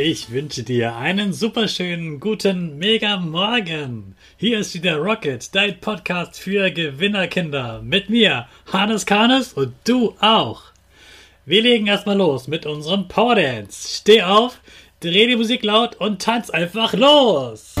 [0.00, 4.14] Ich wünsche dir einen superschönen guten Mega Morgen.
[4.36, 7.82] Hier ist wieder Rocket, dein Podcast für Gewinnerkinder.
[7.82, 10.62] Mit mir, Hannes Karnes und du auch.
[11.46, 13.96] Wir legen erstmal los mit unserem Power Dance.
[13.96, 14.60] Steh auf,
[15.00, 17.74] dreh die Musik laut und tanz einfach los.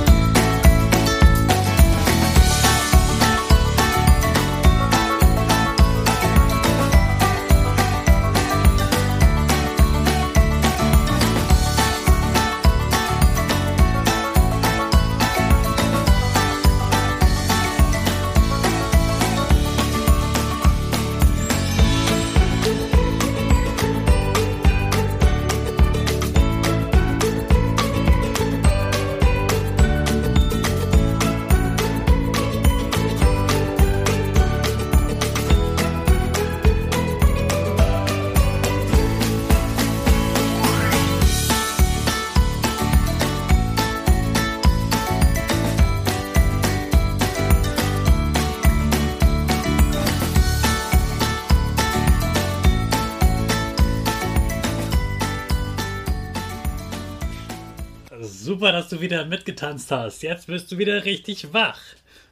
[58.48, 60.22] Super, dass du wieder mitgetanzt hast.
[60.22, 61.78] Jetzt bist du wieder richtig wach.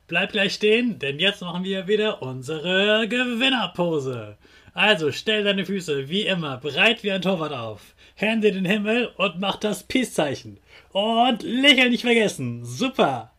[0.09, 4.39] Bleib gleich stehen, denn jetzt machen wir wieder unsere Gewinnerpose.
[4.73, 7.95] Also stell deine Füße wie immer breit wie ein Torwart auf.
[8.15, 10.59] Hände in den Himmel und mach das Peace-Zeichen.
[10.93, 12.65] Und lächeln nicht vergessen.
[12.65, 13.31] Super.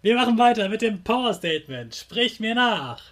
[0.00, 1.92] Wir machen weiter mit dem Power Statement.
[1.92, 3.02] Sprich mir nach.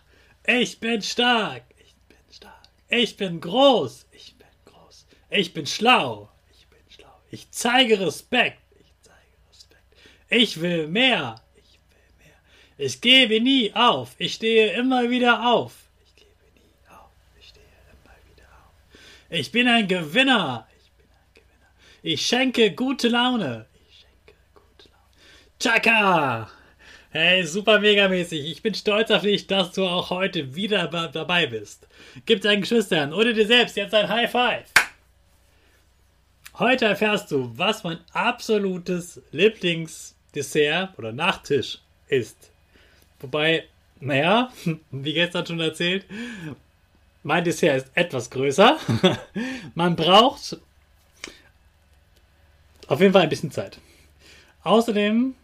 [0.47, 1.65] Ich bin stark.
[1.79, 2.63] Ich bin stark.
[2.89, 4.07] Ich bin groß.
[4.13, 5.05] Ich bin groß.
[5.31, 6.31] Ich bin schlau.
[6.53, 7.21] Ich bin schlau.
[7.33, 8.59] Ich zeige Respekt.
[10.37, 11.37] Ich will mehr.
[11.55, 12.35] Ich will mehr.
[12.77, 14.17] Ich gebe nie auf.
[14.19, 15.73] Ich stehe immer wieder auf.
[16.05, 17.13] Ich gebe nie auf.
[17.39, 18.73] Ich stehe immer wieder auf.
[19.31, 20.67] Ich bin ein Gewinner.
[20.77, 21.79] Ich bin ein Gewinner.
[22.03, 23.67] Ich schenke gute Laune.
[23.89, 25.61] Ich schenke gute Laune.
[25.61, 26.51] Chaka!
[27.11, 28.45] Hey, super megamäßig.
[28.45, 31.87] Ich bin stolz auf dich, dass du auch heute wieder dabei bist.
[32.27, 34.65] Gib deinen Geschwistern oder dir selbst jetzt ein High Five.
[36.59, 41.79] Heute erfährst du, was mein absolutes Lieblings Dessert oder Nachtisch
[42.09, 42.51] ist.
[43.21, 43.65] Wobei,
[44.01, 44.53] naja,
[44.91, 46.07] wie gestern schon erzählt,
[47.23, 48.79] mein Dessert ist etwas größer.
[49.75, 50.59] Man braucht
[52.87, 53.79] auf jeden Fall ein bisschen Zeit.
[54.63, 55.35] Außerdem,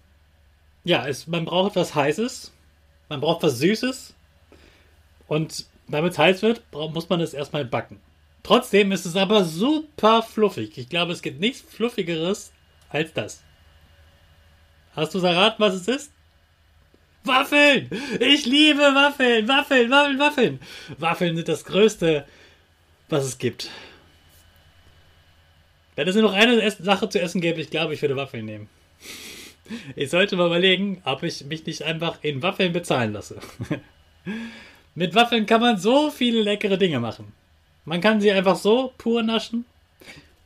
[0.84, 2.52] ja, es, man braucht etwas Heißes,
[3.08, 4.14] man braucht was Süßes
[5.26, 8.00] und damit es heiß wird, muss man es erstmal backen.
[8.42, 10.78] Trotzdem ist es aber super fluffig.
[10.78, 12.52] Ich glaube, es gibt nichts Fluffigeres
[12.88, 13.42] als das.
[15.00, 16.12] Hast du erraten, was es ist?
[17.24, 17.88] Waffeln!
[18.20, 19.48] Ich liebe Waffeln!
[19.48, 20.60] Waffeln, Waffeln, Waffeln!
[20.98, 22.26] Waffeln sind das Größte,
[23.08, 23.70] was es gibt.
[25.96, 28.68] Wenn es nur noch eine Sache zu essen gäbe, ich glaube, ich würde Waffeln nehmen.
[29.96, 33.40] Ich sollte mal überlegen, ob ich mich nicht einfach in Waffeln bezahlen lasse.
[34.94, 37.32] Mit Waffeln kann man so viele leckere Dinge machen.
[37.86, 39.64] Man kann sie einfach so pur naschen.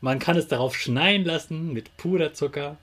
[0.01, 2.77] Man kann es darauf schneien lassen mit Puderzucker.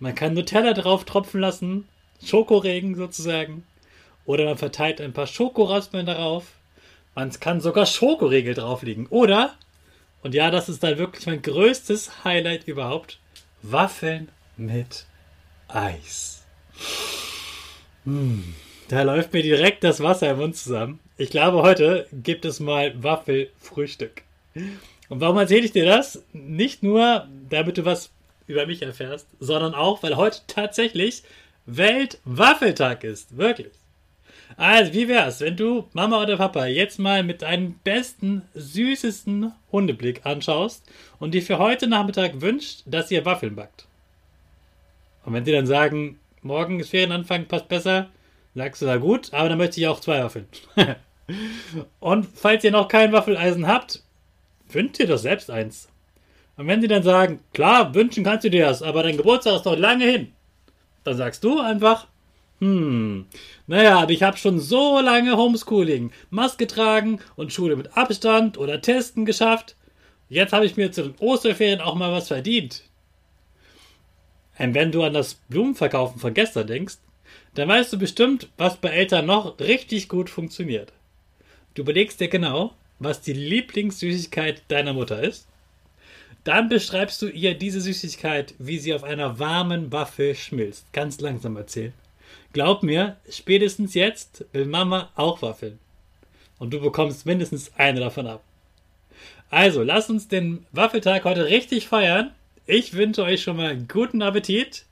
[0.00, 1.86] Man kann Nutella drauf tropfen lassen,
[2.24, 3.64] Schokoregen sozusagen.
[4.24, 6.46] Oder man verteilt ein paar Schokoraspeln darauf.
[7.14, 9.06] Man kann sogar Schokoriegel drauflegen.
[9.08, 9.54] Oder,
[10.22, 13.18] und ja, das ist dann wirklich mein größtes Highlight überhaupt,
[13.62, 15.04] Waffeln mit
[15.68, 16.44] Eis.
[18.04, 18.54] Hm,
[18.88, 20.98] da läuft mir direkt das Wasser im Mund zusammen.
[21.18, 24.22] Ich glaube, heute gibt es mal Waffelfrühstück.
[24.54, 26.22] Und warum erzähle ich dir das?
[26.32, 28.10] Nicht nur, damit du was
[28.50, 31.22] über mich erfährst, sondern auch, weil heute tatsächlich
[31.66, 33.36] Weltwaffeltag ist.
[33.36, 33.72] Wirklich.
[34.56, 40.26] Also, wie wär's, wenn du Mama oder Papa jetzt mal mit deinem besten, süßesten Hundeblick
[40.26, 40.84] anschaust
[41.18, 43.86] und dir für heute Nachmittag wünscht, dass ihr Waffeln backt?
[45.24, 48.10] Und wenn sie dann sagen, morgen ist Ferienanfang, passt besser,
[48.54, 50.48] sagst du da gut, aber dann möchte ich auch zwei Waffeln.
[52.00, 54.02] und falls ihr noch kein Waffeleisen habt,
[54.68, 55.89] wünscht ihr doch selbst eins.
[56.60, 59.64] Und wenn sie dann sagen, klar, wünschen kannst du dir das, aber dein Geburtstag ist
[59.64, 60.32] noch lange hin,
[61.04, 62.06] dann sagst du einfach,
[62.58, 63.24] hm,
[63.66, 68.82] naja, aber ich habe schon so lange Homeschooling, Maske tragen und Schule mit Abstand oder
[68.82, 69.74] Testen geschafft.
[70.28, 72.84] Jetzt habe ich mir zu den Osterferien auch mal was verdient.
[74.58, 76.98] Und wenn du an das Blumenverkaufen von gestern denkst,
[77.54, 80.92] dann weißt du bestimmt, was bei Eltern noch richtig gut funktioniert.
[81.72, 85.46] Du überlegst dir genau, was die Lieblingssüßigkeit deiner Mutter ist
[86.44, 90.92] dann beschreibst du ihr diese Süßigkeit, wie sie auf einer warmen Waffel schmilzt.
[90.92, 91.92] Ganz langsam erzählen.
[92.52, 95.78] Glaub mir, spätestens jetzt will Mama auch Waffeln.
[96.58, 98.42] Und du bekommst mindestens eine davon ab.
[99.50, 102.32] Also, lass uns den Waffeltag heute richtig feiern.
[102.66, 104.84] Ich wünsche euch schon mal guten Appetit.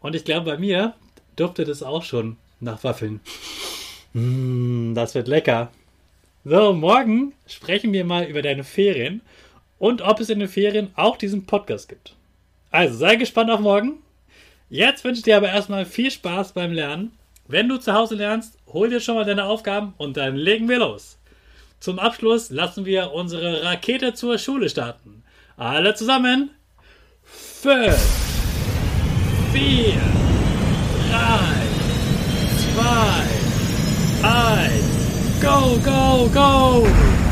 [0.00, 0.94] Und ich glaube, bei mir
[1.36, 3.20] duftet es auch schon nach Waffeln.
[4.12, 5.70] Mm, das wird lecker.
[6.44, 9.22] So, morgen sprechen wir mal über deine Ferien
[9.78, 12.14] und ob es in den Ferien auch diesen Podcast gibt.
[12.70, 14.02] Also sei gespannt auf morgen.
[14.68, 17.12] Jetzt wünsche ich dir aber erstmal viel Spaß beim Lernen.
[17.46, 20.78] Wenn du zu Hause lernst, hol dir schon mal deine Aufgaben und dann legen wir
[20.78, 21.18] los.
[21.78, 25.22] Zum Abschluss lassen wir unsere Rakete zur Schule starten.
[25.56, 26.50] Alle zusammen.
[27.22, 27.94] 5,
[29.52, 29.92] 4,
[31.12, 31.64] 3,
[32.74, 37.23] 2, 1, go, go, go!